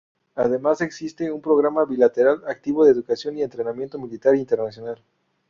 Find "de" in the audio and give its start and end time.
2.83-2.89